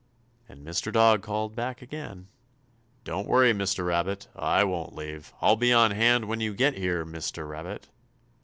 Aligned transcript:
And 0.49 0.65
Mr. 0.65 0.91
Dog 0.91 1.21
called 1.21 1.55
back 1.55 1.83
again: 1.83 2.27
"Don't 3.03 3.27
worry, 3.27 3.53
Mr. 3.53 3.85
Rabbit! 3.85 4.27
I 4.35 4.63
won't 4.63 4.95
leave! 4.95 5.31
I'll 5.41 5.55
be 5.57 5.71
on 5.71 5.91
hand 5.91 6.25
when 6.25 6.39
you 6.39 6.55
get 6.55 6.75
here, 6.75 7.05
Mr. 7.05 7.47
Rabbit!" 7.47 7.87